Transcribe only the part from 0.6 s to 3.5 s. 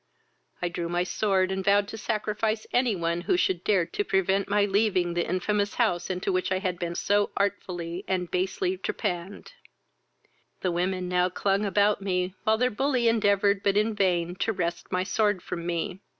I drew my sword, and vowed to sacrifice any one who